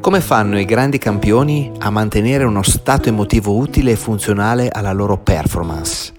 Come 0.00 0.20
fanno 0.20 0.58
i 0.58 0.64
grandi 0.64 0.96
campioni 0.96 1.72
a 1.80 1.90
mantenere 1.90 2.44
uno 2.44 2.62
stato 2.62 3.08
emotivo 3.08 3.56
utile 3.56 3.90
e 3.90 3.96
funzionale 3.96 4.68
alla 4.70 4.92
loro 4.92 5.18
performance? 5.18 6.12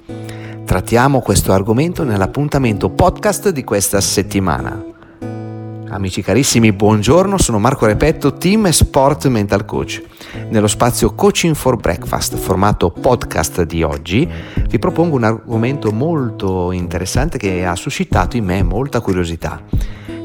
Trattiamo 0.65 1.21
questo 1.21 1.53
argomento 1.53 2.03
nell'appuntamento 2.03 2.89
podcast 2.89 3.49
di 3.49 3.63
questa 3.63 4.01
settimana. 4.01 4.83
Amici 5.87 6.21
carissimi, 6.21 6.73
buongiorno, 6.73 7.37
sono 7.39 7.57
Marco 7.57 7.85
Repetto, 7.85 8.33
Team 8.33 8.69
Sport 8.69 9.27
Mental 9.27 9.65
Coach. 9.65 10.03
Nello 10.49 10.67
spazio 10.67 11.15
Coaching 11.15 11.55
for 11.55 11.77
Breakfast, 11.77 12.35
formato 12.35 12.91
podcast 12.91 13.63
di 13.63 13.81
oggi, 13.81 14.29
vi 14.67 14.77
propongo 14.77 15.15
un 15.15 15.23
argomento 15.23 15.91
molto 15.91 16.71
interessante 16.73 17.39
che 17.39 17.65
ha 17.65 17.75
suscitato 17.75 18.35
in 18.37 18.43
me 18.43 18.61
molta 18.61 18.99
curiosità 18.99 19.63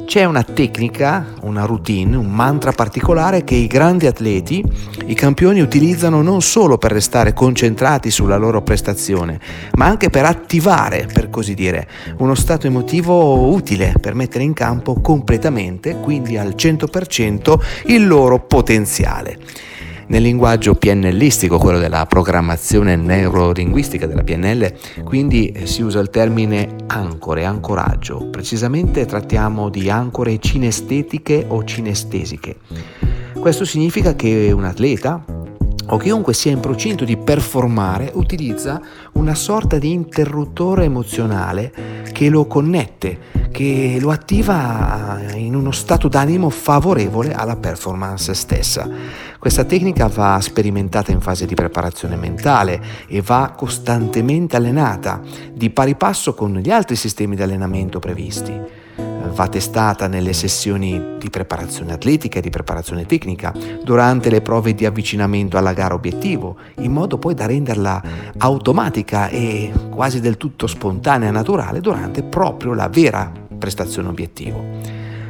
c'è 0.05 0.25
una 0.25 0.43
tecnica, 0.43 1.35
una 1.43 1.65
routine, 1.65 2.17
un 2.17 2.31
mantra 2.31 2.73
particolare 2.73 3.43
che 3.43 3.55
i 3.55 3.67
grandi 3.67 4.07
atleti, 4.07 4.63
i 5.07 5.15
campioni 5.15 5.61
utilizzano 5.61 6.23
non 6.23 6.43
solo 6.43 6.79
per 6.79 6.93
restare 6.93 7.33
concentrati 7.33 8.11
sulla 8.11 8.37
loro 8.37 8.63
prestazione, 8.63 9.41
ma 9.75 9.87
anche 9.87 10.11
per 10.11 10.25
attivare, 10.25 11.09
per 11.13 11.31
così 11.31 11.55
dire, 11.55 11.89
uno 12.19 12.35
stato 12.35 12.67
emotivo 12.67 13.49
utile 13.49 13.95
per 14.01 14.15
mettere 14.15 14.45
in 14.45 14.53
campo 14.53 15.01
completamente, 15.01 15.97
quindi 15.97 16.37
al 16.37 16.55
100%, 16.57 17.59
il 17.87 18.07
loro 18.07 18.41
potenziale 18.41 19.39
nel 20.09 20.23
linguaggio 20.23 20.75
PNListico, 20.75 21.59
quello 21.59 21.79
della 21.79 22.07
programmazione 22.07 22.97
neurolinguistica 22.97 24.07
della 24.07 24.23
PNL, 24.23 24.73
quindi 25.05 25.49
eh, 25.49 25.67
si 25.67 25.83
usa 25.83 26.01
il 26.01 26.11
termine 26.11 26.77
ancore, 26.87 27.45
ancoraggio. 27.45 28.29
Precisamente 28.31 29.07
trattiamo 29.07 29.69
di 29.69 29.91
ancore 29.91 30.39
cinestetiche 30.39 31.45
o 31.49 31.65
cinestesiche. 31.65 32.57
Questo 33.39 33.65
significa 33.65 34.15
che 34.15 34.51
un 34.53 34.65
atleta 34.65 35.25
o 35.89 35.97
chiunque 35.99 36.33
sia 36.33 36.51
in 36.51 36.61
procinto 36.61 37.05
di 37.05 37.17
performare 37.17 38.11
utilizza 38.15 38.81
una 39.13 39.35
sorta 39.35 39.79
di 39.79 39.93
interruttore 39.93 40.85
emozionale 40.85 41.73
che 42.13 42.29
lo 42.29 42.47
connette, 42.47 43.19
che 43.55 43.99
lo 44.01 44.11
attiva 44.11 45.21
in 45.37 45.55
uno 45.55 45.71
stato 45.71 46.09
d'animo 46.09 46.51
favorevole 46.51 47.33
alla 47.33 47.55
performance 47.55 48.35
stessa. 48.35 48.91
Questa 49.39 49.63
tecnica 49.63 50.09
va 50.09 50.41
sperimentata 50.41 51.13
in 51.13 51.21
fase 51.21 51.47
di 51.47 51.55
preparazione 51.55 52.17
mentale 52.17 52.83
e 53.07 53.23
va 53.23 53.55
costantemente 53.57 54.57
allenata 54.57 55.21
di 55.53 55.71
pari 55.71 55.95
passo 55.95 56.35
con 56.35 56.57
gli 56.57 56.71
altri 56.71 56.97
sistemi 56.97 57.37
di 57.37 57.43
allenamento 57.43 58.01
previsti 58.01 58.83
va 59.35 59.49
testata 59.49 60.07
nelle 60.07 60.33
sessioni 60.33 61.17
di 61.19 61.29
preparazione 61.31 61.93
atletica 61.93 62.39
e 62.39 62.43
di 62.43 62.51
preparazione 62.51 63.07
tecnica, 63.07 63.53
durante 63.83 64.31
le 64.31 64.43
prove 64.43 64.75
di 64.75 64.87
avvicinamento 64.87 65.57
alla 65.57 65.73
gara 65.73 65.95
obiettivo, 65.95 66.57
in 66.77 66.93
modo 66.93 67.19
poi 67.19 67.35
da 67.35 67.47
renderla 67.47 68.03
automatica 68.39 69.29
e 69.29 69.73
quasi 69.91 70.21
del 70.21 70.37
tutto 70.37 70.67
spontanea 70.69 71.31
e 71.31 71.33
naturale 71.33 71.81
durante 71.81 72.23
proprio 72.23 72.75
la 72.75 72.89
vera 72.89 73.44
prestazione 73.65 74.09
obiettivo. 74.09 74.63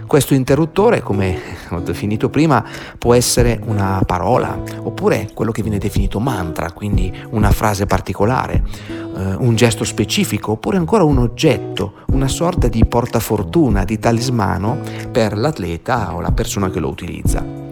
Questo 0.09 0.35
interruttore, 0.35 1.01
come 1.01 1.39
ho 1.71 1.79
definito 1.79 2.29
prima, 2.29 2.65
può 2.99 3.15
essere 3.15 3.61
una 3.65 4.03
parola 4.05 4.61
oppure 4.83 5.31
quello 5.33 5.53
che 5.53 5.63
viene 5.63 5.79
definito 5.79 6.19
mantra, 6.19 6.73
quindi 6.73 7.13
una 7.31 7.53
frase 7.53 7.87
particolare, 7.87 8.63
eh, 8.89 9.35
un 9.39 9.55
gesto 9.55 9.85
specifico 9.85 10.53
oppure 10.53 10.79
ancora 10.79 11.05
un 11.05 11.19
oggetto, 11.19 11.95
una 12.09 12.27
sorta 12.27 12.67
di 12.67 12.85
portafortuna, 12.85 13.85
di 13.85 14.01
talismano 14.01 14.81
per 15.13 15.39
l'atleta 15.39 16.13
o 16.15 16.21
la 16.21 16.33
persona 16.33 16.71
che 16.71 16.81
lo 16.81 16.89
utilizza. 16.89 17.63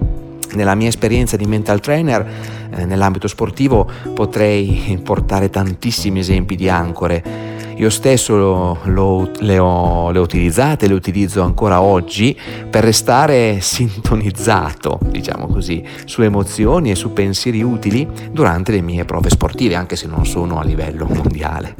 Nella 0.54 0.74
mia 0.76 0.88
esperienza 0.88 1.36
di 1.36 1.46
mental 1.46 1.80
trainer 1.80 2.28
eh, 2.70 2.84
nell'ambito 2.84 3.26
sportivo 3.26 3.90
potrei 4.14 5.00
portare 5.02 5.50
tantissimi 5.50 6.20
esempi 6.20 6.54
di 6.54 6.68
ancore 6.68 7.50
io 7.76 7.90
stesso 7.90 8.36
lo, 8.36 8.78
lo, 8.84 9.30
le, 9.40 9.58
ho, 9.58 10.10
le 10.10 10.18
ho 10.18 10.22
utilizzate, 10.22 10.86
le 10.86 10.94
utilizzo 10.94 11.42
ancora 11.42 11.80
oggi 11.80 12.38
per 12.68 12.84
restare 12.84 13.60
sintonizzato, 13.62 14.98
diciamo 15.06 15.46
così, 15.46 15.84
su 16.04 16.22
emozioni 16.22 16.90
e 16.90 16.94
su 16.94 17.12
pensieri 17.12 17.62
utili 17.62 18.06
durante 18.30 18.72
le 18.72 18.80
mie 18.80 19.04
prove 19.04 19.30
sportive, 19.30 19.74
anche 19.74 19.96
se 19.96 20.06
non 20.06 20.26
sono 20.26 20.58
a 20.58 20.64
livello 20.64 21.06
mondiale. 21.06 21.74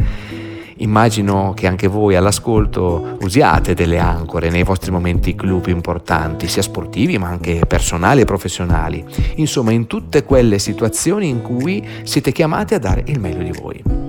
Immagino 0.83 1.53
che 1.55 1.69
anche 1.69 1.87
voi 1.87 2.17
all'ascolto 2.17 3.17
usiate 3.21 3.75
delle 3.75 3.99
ancore 3.99 4.50
nei 4.50 4.65
vostri 4.65 4.91
momenti 4.91 5.37
clou 5.37 5.61
più 5.61 5.72
importanti, 5.72 6.49
sia 6.49 6.62
sportivi 6.62 7.19
ma 7.19 7.28
anche 7.28 7.65
personali 7.69 8.22
e 8.22 8.25
professionali, 8.25 9.05
insomma 9.37 9.71
in 9.71 9.87
tutte 9.87 10.25
quelle 10.25 10.59
situazioni 10.59 11.28
in 11.28 11.41
cui 11.41 11.87
siete 12.03 12.33
chiamati 12.33 12.75
a 12.75 12.78
dare 12.78 13.05
il 13.06 13.21
meglio 13.21 13.43
di 13.44 13.53
voi. 13.53 14.02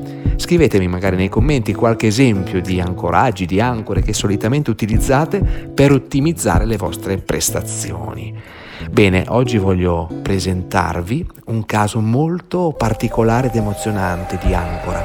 Scrivetemi 0.43 0.89
magari 0.89 1.15
nei 1.15 1.29
commenti 1.29 1.73
qualche 1.73 2.07
esempio 2.07 2.59
di 2.59 2.81
ancoraggi, 2.81 3.45
di 3.45 3.61
ancore 3.61 4.01
che 4.01 4.11
solitamente 4.11 4.69
utilizzate 4.69 5.39
per 5.39 5.93
ottimizzare 5.93 6.65
le 6.65 6.75
vostre 6.75 7.17
prestazioni. 7.17 8.35
Bene, 8.91 9.23
oggi 9.29 9.57
voglio 9.57 10.09
presentarvi 10.21 11.25
un 11.45 11.65
caso 11.65 12.01
molto 12.01 12.75
particolare 12.77 13.47
ed 13.47 13.55
emozionante 13.55 14.37
di 14.43 14.53
ancora, 14.53 15.01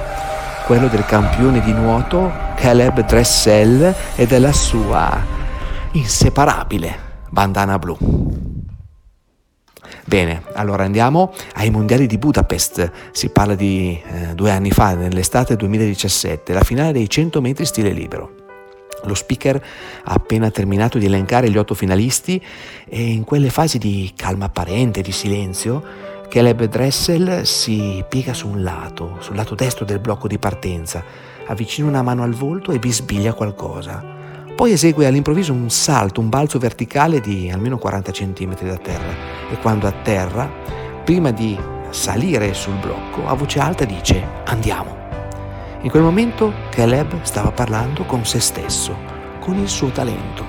quello 0.66 0.88
del 0.88 1.04
campione 1.04 1.60
di 1.60 1.72
nuoto 1.72 2.32
Caleb 2.56 3.06
Dressel 3.06 3.94
e 4.16 4.26
della 4.26 4.52
sua 4.52 5.24
inseparabile 5.92 6.98
bandana 7.30 7.78
blu. 7.78 8.57
Bene, 10.08 10.42
allora 10.54 10.84
andiamo 10.84 11.34
ai 11.56 11.68
mondiali 11.68 12.06
di 12.06 12.16
Budapest, 12.16 12.92
si 13.10 13.28
parla 13.28 13.54
di 13.54 14.00
eh, 14.02 14.34
due 14.34 14.50
anni 14.50 14.70
fa, 14.70 14.94
nell'estate 14.94 15.54
2017, 15.54 16.54
la 16.54 16.62
finale 16.62 16.92
dei 16.92 17.10
100 17.10 17.42
metri 17.42 17.66
stile 17.66 17.90
libero. 17.90 18.30
Lo 19.02 19.12
speaker 19.12 19.56
ha 19.56 20.12
appena 20.14 20.50
terminato 20.50 20.96
di 20.96 21.04
elencare 21.04 21.50
gli 21.50 21.58
otto 21.58 21.74
finalisti 21.74 22.42
e 22.88 23.02
in 23.02 23.24
quelle 23.24 23.50
fasi 23.50 23.76
di 23.76 24.10
calma 24.16 24.46
apparente, 24.46 25.02
di 25.02 25.12
silenzio, 25.12 25.84
Caleb 26.30 26.64
Dressel 26.64 27.46
si 27.46 28.02
piega 28.08 28.32
su 28.32 28.48
un 28.48 28.62
lato, 28.62 29.18
sul 29.18 29.36
lato 29.36 29.54
destro 29.54 29.84
del 29.84 29.98
blocco 29.98 30.26
di 30.26 30.38
partenza, 30.38 31.04
avvicina 31.48 31.86
una 31.86 32.00
mano 32.00 32.22
al 32.22 32.32
volto 32.32 32.72
e 32.72 32.78
bisbiglia 32.78 33.34
qualcosa. 33.34 34.17
Poi 34.58 34.72
esegue 34.72 35.06
all'improvviso 35.06 35.52
un 35.52 35.70
salto, 35.70 36.20
un 36.20 36.28
balzo 36.30 36.58
verticale 36.58 37.20
di 37.20 37.48
almeno 37.48 37.78
40 37.78 38.10
cm 38.10 38.56
da 38.66 38.76
terra 38.76 39.12
e 39.52 39.56
quando 39.58 39.86
atterra, 39.86 40.50
prima 41.04 41.30
di 41.30 41.56
salire 41.90 42.52
sul 42.54 42.74
blocco, 42.74 43.24
a 43.28 43.34
voce 43.34 43.60
alta 43.60 43.84
dice 43.84 44.20
andiamo. 44.46 44.96
In 45.82 45.90
quel 45.90 46.02
momento 46.02 46.52
Caleb 46.70 47.22
stava 47.22 47.52
parlando 47.52 48.02
con 48.02 48.26
se 48.26 48.40
stesso, 48.40 48.96
con 49.38 49.56
il 49.58 49.68
suo 49.68 49.90
talento. 49.90 50.44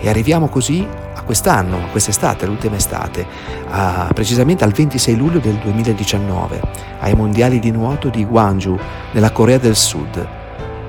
E 0.00 0.08
arriviamo 0.08 0.48
così 0.48 0.84
a 1.14 1.22
quest'anno, 1.22 1.84
a 1.84 1.90
quest'estate, 1.92 2.46
l'ultima 2.46 2.74
estate, 2.74 3.24
a, 3.68 4.10
precisamente 4.12 4.64
al 4.64 4.72
26 4.72 5.14
luglio 5.14 5.38
del 5.38 5.54
2019, 5.58 6.60
ai 6.98 7.14
mondiali 7.14 7.60
di 7.60 7.70
nuoto 7.70 8.08
di 8.08 8.24
Gwangju, 8.24 8.76
nella 9.12 9.30
Corea 9.30 9.58
del 9.58 9.76
Sud, 9.76 10.42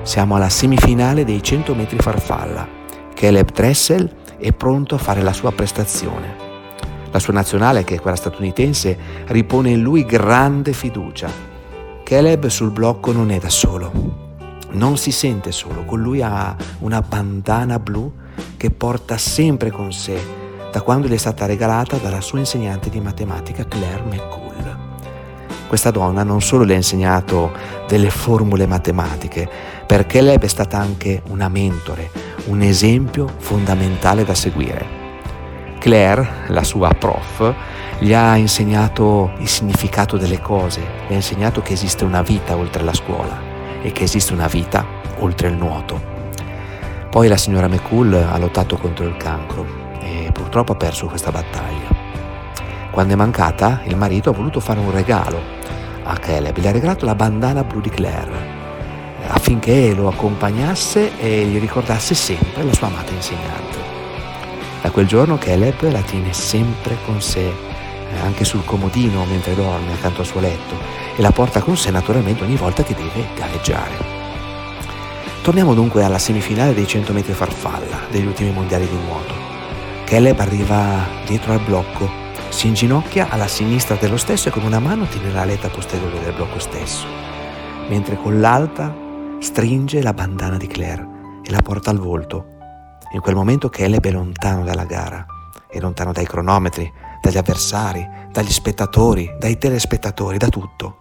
siamo 0.06 0.36
alla 0.36 0.48
semifinale 0.48 1.24
dei 1.24 1.42
100 1.42 1.74
metri 1.74 1.98
farfalla. 1.98 2.66
Caleb 3.12 3.50
Dressel 3.50 4.08
è 4.38 4.52
pronto 4.52 4.94
a 4.94 4.98
fare 4.98 5.20
la 5.20 5.32
sua 5.32 5.50
prestazione. 5.50 6.36
La 7.10 7.18
sua 7.18 7.32
nazionale, 7.32 7.82
che 7.82 7.96
è 7.96 8.00
quella 8.00 8.16
statunitense, 8.16 8.96
ripone 9.26 9.70
in 9.70 9.82
lui 9.82 10.04
grande 10.04 10.72
fiducia. 10.72 11.28
Caleb 12.04 12.46
sul 12.46 12.70
blocco 12.70 13.10
non 13.10 13.32
è 13.32 13.40
da 13.40 13.50
solo. 13.50 13.90
Non 14.70 14.96
si 14.96 15.10
sente 15.10 15.50
solo, 15.50 15.84
con 15.84 16.00
lui 16.00 16.22
ha 16.22 16.54
una 16.78 17.02
bandana 17.02 17.80
blu 17.80 18.12
che 18.56 18.70
porta 18.70 19.18
sempre 19.18 19.72
con 19.72 19.92
sé 19.92 20.44
da 20.70 20.82
quando 20.82 21.08
gli 21.08 21.14
è 21.14 21.16
stata 21.16 21.46
regalata 21.46 21.96
dalla 21.96 22.20
sua 22.20 22.38
insegnante 22.38 22.90
di 22.90 23.00
matematica 23.00 23.66
Claire 23.66 24.04
McCool. 24.04 24.55
Questa 25.66 25.90
donna 25.90 26.22
non 26.22 26.40
solo 26.40 26.62
le 26.62 26.74
ha 26.74 26.76
insegnato 26.76 27.52
delle 27.88 28.10
formule 28.10 28.66
matematiche, 28.66 29.48
perché 29.84 30.20
lei 30.20 30.38
è 30.38 30.46
stata 30.46 30.78
anche 30.78 31.22
una 31.28 31.48
mentore, 31.48 32.10
un 32.46 32.62
esempio 32.62 33.28
fondamentale 33.38 34.24
da 34.24 34.34
seguire. 34.34 35.04
Claire, 35.80 36.44
la 36.48 36.62
sua 36.62 36.90
prof, 36.90 37.52
gli 37.98 38.12
ha 38.12 38.36
insegnato 38.36 39.32
il 39.38 39.48
significato 39.48 40.16
delle 40.16 40.40
cose, 40.40 40.80
le 41.08 41.14
ha 41.14 41.16
insegnato 41.16 41.62
che 41.62 41.72
esiste 41.72 42.04
una 42.04 42.22
vita 42.22 42.56
oltre 42.56 42.84
la 42.84 42.94
scuola 42.94 43.36
e 43.82 43.90
che 43.90 44.04
esiste 44.04 44.32
una 44.32 44.46
vita 44.46 44.84
oltre 45.18 45.48
il 45.48 45.56
nuoto. 45.56 46.14
Poi 47.10 47.26
la 47.26 47.36
signora 47.36 47.66
McCool 47.66 48.14
ha 48.14 48.38
lottato 48.38 48.76
contro 48.76 49.04
il 49.04 49.16
cancro 49.16 49.66
e 50.00 50.30
purtroppo 50.32 50.72
ha 50.72 50.76
perso 50.76 51.06
questa 51.06 51.32
battaglia. 51.32 52.04
Quando 52.92 53.14
è 53.14 53.16
mancata, 53.16 53.80
il 53.84 53.96
marito 53.96 54.30
ha 54.30 54.32
voluto 54.32 54.60
fare 54.60 54.80
un 54.80 54.90
regalo 54.90 55.55
a 56.06 56.16
Caleb, 56.16 56.58
gli 56.58 56.66
ha 56.66 56.72
regalato 56.72 57.04
la 57.04 57.14
bandana 57.14 57.64
blu 57.64 57.80
di 57.80 57.90
Claire 57.90 58.64
affinché 59.28 59.92
lo 59.94 60.08
accompagnasse 60.08 61.18
e 61.18 61.44
gli 61.44 61.58
ricordasse 61.58 62.14
sempre 62.14 62.62
la 62.62 62.72
sua 62.72 62.88
amata 62.88 63.12
insegnante. 63.12 63.94
Da 64.82 64.90
quel 64.90 65.06
giorno 65.06 65.36
Caleb 65.38 65.90
la 65.90 66.00
tiene 66.00 66.32
sempre 66.32 66.96
con 67.04 67.20
sé, 67.20 67.46
eh, 67.48 68.18
anche 68.22 68.44
sul 68.44 68.64
comodino 68.64 69.24
mentre 69.24 69.54
dorme 69.54 69.92
accanto 69.92 70.20
al 70.20 70.26
suo 70.26 70.40
letto, 70.40 70.76
e 71.16 71.22
la 71.22 71.32
porta 71.32 71.60
con 71.60 71.76
sé 71.76 71.90
naturalmente 71.90 72.44
ogni 72.44 72.56
volta 72.56 72.82
che 72.82 72.94
deve 72.94 73.26
gareggiare. 73.36 74.14
Torniamo 75.42 75.74
dunque 75.74 76.02
alla 76.02 76.18
semifinale 76.18 76.74
dei 76.74 76.86
100 76.86 77.12
metri 77.12 77.32
farfalla 77.32 78.00
degli 78.10 78.26
ultimi 78.26 78.50
mondiali 78.50 78.88
di 78.88 78.98
nuoto. 79.06 79.34
Caleb 80.04 80.38
arriva 80.38 81.06
dietro 81.26 81.52
al 81.52 81.60
blocco, 81.60 82.08
si 82.56 82.68
inginocchia 82.68 83.28
alla 83.28 83.48
sinistra 83.48 83.96
dello 83.96 84.16
stesso 84.16 84.48
e 84.48 84.50
con 84.50 84.62
una 84.62 84.78
mano 84.78 85.04
tiene 85.04 85.30
la 85.30 85.44
letta 85.44 85.68
posteriore 85.68 86.18
del 86.20 86.32
blocco 86.32 86.58
stesso, 86.58 87.06
mentre 87.90 88.16
con 88.16 88.40
l'altra 88.40 88.96
stringe 89.40 90.00
la 90.00 90.14
bandana 90.14 90.56
di 90.56 90.66
Claire 90.66 91.06
e 91.44 91.50
la 91.50 91.60
porta 91.60 91.90
al 91.90 91.98
volto. 91.98 92.46
In 93.12 93.20
quel 93.20 93.34
momento 93.34 93.68
Caleb 93.68 94.02
è 94.02 94.10
lontano 94.10 94.64
dalla 94.64 94.86
gara, 94.86 95.26
è 95.68 95.78
lontano 95.80 96.12
dai 96.12 96.24
cronometri, 96.24 96.90
dagli 97.20 97.36
avversari, 97.36 98.08
dagli 98.32 98.50
spettatori, 98.50 99.36
dai 99.38 99.58
telespettatori, 99.58 100.38
da 100.38 100.48
tutto. 100.48 101.00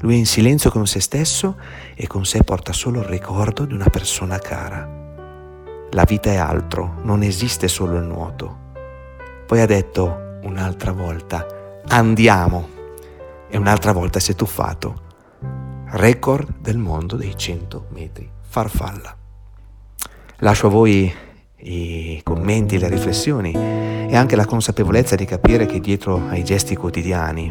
Lui 0.00 0.16
è 0.16 0.18
in 0.18 0.26
silenzio 0.26 0.70
con 0.70 0.86
se 0.86 1.00
stesso 1.00 1.56
e 1.94 2.06
con 2.06 2.26
sé 2.26 2.44
porta 2.44 2.74
solo 2.74 3.00
il 3.00 3.06
ricordo 3.06 3.64
di 3.64 3.72
una 3.72 3.88
persona 3.88 4.38
cara. 4.38 4.86
La 5.92 6.04
vita 6.04 6.28
è 6.28 6.36
altro, 6.36 6.96
non 7.04 7.22
esiste 7.22 7.66
solo 7.66 7.96
il 7.96 8.04
nuoto. 8.04 8.58
Poi 9.46 9.58
ha 9.58 9.66
detto 9.66 10.21
un'altra 10.42 10.92
volta, 10.92 11.46
andiamo. 11.88 12.68
E 13.48 13.56
un'altra 13.56 13.92
volta 13.92 14.20
si 14.20 14.32
è 14.32 14.34
tuffato. 14.34 15.10
Record 15.90 16.60
del 16.60 16.78
mondo 16.78 17.16
dei 17.16 17.36
100 17.36 17.86
metri 17.90 18.28
farfalla. 18.40 19.14
Lascio 20.38 20.66
a 20.68 20.70
voi 20.70 21.12
i 21.64 22.20
commenti, 22.24 22.78
le 22.78 22.88
riflessioni 22.88 23.52
e 23.52 24.16
anche 24.16 24.36
la 24.36 24.46
consapevolezza 24.46 25.14
di 25.14 25.24
capire 25.24 25.66
che 25.66 25.80
dietro 25.80 26.28
ai 26.28 26.42
gesti 26.42 26.76
quotidiani, 26.76 27.50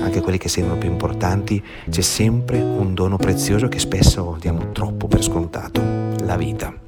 anche 0.00 0.20
quelli 0.20 0.38
che 0.38 0.48
sembrano 0.48 0.78
più 0.78 0.90
importanti, 0.90 1.62
c'è 1.88 2.02
sempre 2.02 2.60
un 2.60 2.94
dono 2.94 3.16
prezioso 3.16 3.68
che 3.68 3.78
spesso 3.78 4.36
diamo 4.40 4.72
troppo 4.72 5.08
per 5.08 5.22
scontato, 5.22 5.82
la 6.24 6.36
vita. 6.36 6.86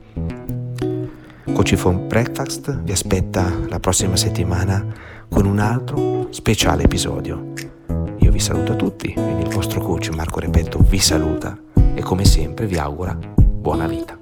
Coach 1.61 1.77
Phone 1.77 1.99
Breakfast 2.07 2.85
vi 2.85 2.93
aspetta 2.93 3.53
la 3.69 3.79
prossima 3.79 4.17
settimana 4.17 4.83
con 5.29 5.45
un 5.45 5.59
altro 5.59 6.29
speciale 6.33 6.85
episodio. 6.85 7.53
Io 8.21 8.31
vi 8.31 8.39
saluto 8.39 8.73
a 8.73 8.77
tutti, 8.77 9.12
quindi 9.12 9.43
il 9.43 9.51
vostro 9.51 9.83
coach 9.83 10.09
Marco 10.09 10.41
Repetto 10.41 10.79
vi 10.79 10.99
saluta 10.99 11.55
e 11.95 12.01
come 12.01 12.25
sempre 12.25 12.65
vi 12.65 12.79
augura 12.79 13.15
buona 13.37 13.87
vita. 13.87 14.19